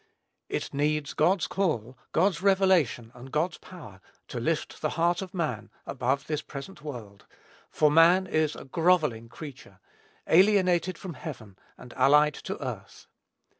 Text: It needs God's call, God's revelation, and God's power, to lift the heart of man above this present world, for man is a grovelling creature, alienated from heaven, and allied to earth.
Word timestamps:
It 0.49 0.73
needs 0.73 1.13
God's 1.13 1.45
call, 1.45 1.95
God's 2.11 2.41
revelation, 2.41 3.11
and 3.13 3.31
God's 3.31 3.59
power, 3.59 4.01
to 4.29 4.39
lift 4.39 4.81
the 4.81 4.89
heart 4.97 5.21
of 5.21 5.35
man 5.35 5.69
above 5.85 6.25
this 6.25 6.41
present 6.41 6.81
world, 6.81 7.27
for 7.69 7.91
man 7.91 8.25
is 8.25 8.55
a 8.55 8.65
grovelling 8.65 9.29
creature, 9.29 9.79
alienated 10.25 10.97
from 10.97 11.13
heaven, 11.13 11.55
and 11.77 11.93
allied 11.93 12.33
to 12.33 12.59
earth. 12.67 13.05